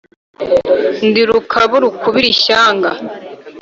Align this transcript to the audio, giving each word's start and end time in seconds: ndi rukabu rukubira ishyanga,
ndi 1.07 1.21
rukabu 1.29 1.75
rukubira 1.83 2.27
ishyanga, 2.35 2.89